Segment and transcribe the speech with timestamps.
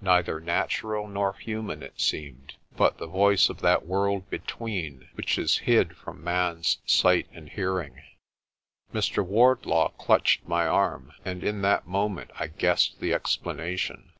[0.00, 5.58] Neither natural nor human it seemed, but the voice of that world between which is
[5.58, 8.02] hid from man's sight and hearing.
[8.92, 9.24] Mr.
[9.24, 14.10] Wardlaw clutched my arm, and in that moment I guessed the explanation.